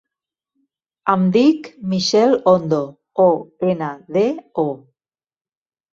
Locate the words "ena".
3.75-3.93